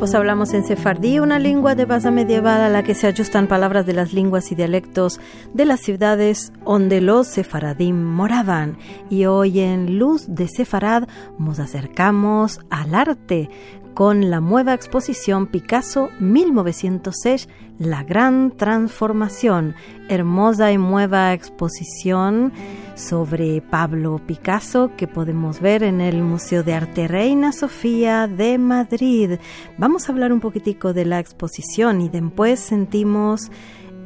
[0.00, 3.84] Pues hablamos en sefardí, una lengua de base medieval a la que se ajustan palabras
[3.84, 5.20] de las lenguas y dialectos
[5.52, 8.78] de las ciudades donde los sefaradim moraban.
[9.10, 11.06] Y hoy en Luz de Sefarad
[11.38, 13.50] nos acercamos al arte
[13.94, 19.74] con la nueva exposición Picasso 1906, La Gran Transformación,
[20.08, 22.52] hermosa y nueva exposición
[22.94, 29.38] sobre Pablo Picasso que podemos ver en el Museo de Arte Reina Sofía de Madrid.
[29.78, 33.50] Vamos a hablar un poquitico de la exposición y después sentimos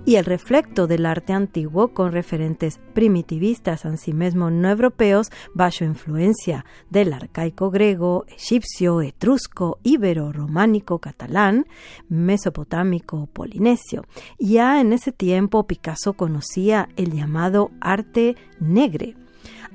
[0.05, 7.13] y el reflecto del arte antiguo con referentes primitivistas, mismo no europeos, bajo influencia del
[7.13, 11.65] arcaico griego, egipcio, etrusco, íbero, románico, catalán,
[12.07, 14.05] mesopotámico, polinesio.
[14.39, 19.15] Ya en ese tiempo Picasso conocía el llamado arte negre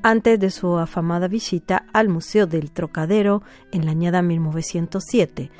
[0.02, 5.50] antes de su afamada visita al Museo del Trocadero en la añada 1907.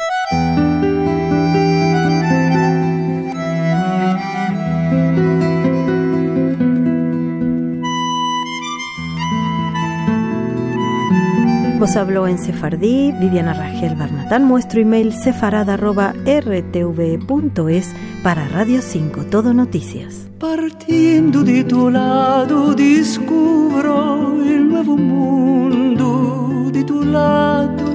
[11.81, 17.89] Vos habló en sefardí, Viviana Rangel Barnatán, nuestro email sefarad.rtv.es
[18.22, 20.28] para Radio 5, Todo Noticias.
[20.39, 27.95] Partiendo de tu lado descubro el nuevo mundo de tu lado.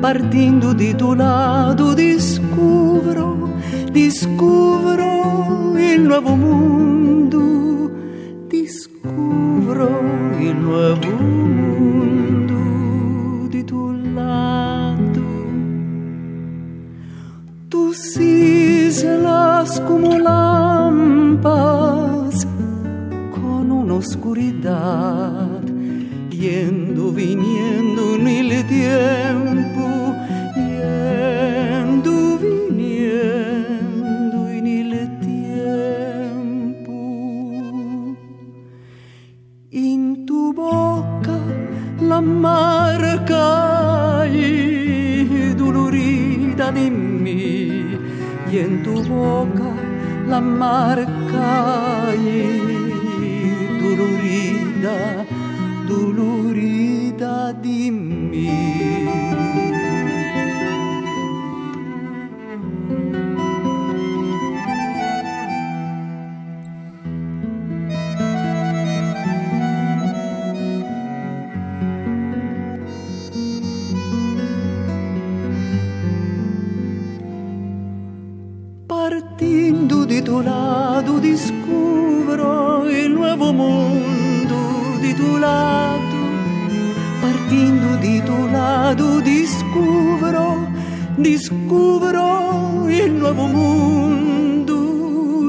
[0.00, 3.50] Partiendo de tu lado descubro,
[3.92, 7.90] descubro el nuevo mundo,
[8.48, 9.88] descubro
[10.38, 12.13] el nuevo mundo.
[24.34, 25.62] oscuridad,
[26.28, 30.12] yendo, viniendo en el tiempo,
[30.56, 36.92] yendo, viniendo en el tiempo.
[39.70, 41.38] En tu boca
[42.00, 47.96] la marca y dolorida de mí,
[48.50, 49.72] y en tu boca
[50.26, 52.83] la marca y
[53.84, 55.26] dolorida,
[55.86, 59.04] dolorida de mí.
[80.24, 80.73] tu lado
[85.14, 86.16] di tuo lato,
[87.20, 90.66] partendo di tuo lato descubro,
[91.16, 94.72] descubro il nuovo mondo,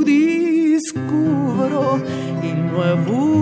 [0.04, 2.00] descubro
[2.42, 3.35] il nuovo mondo,